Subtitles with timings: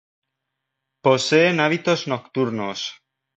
[1.03, 2.79] Poseen hábitos nocturnos.